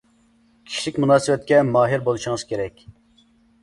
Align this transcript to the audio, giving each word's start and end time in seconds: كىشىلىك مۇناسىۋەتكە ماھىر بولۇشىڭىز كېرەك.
كىشىلىك 0.69 0.97
مۇناسىۋەتكە 1.05 1.63
ماھىر 1.71 2.05
بولۇشىڭىز 2.11 2.51
كېرەك. 2.53 2.87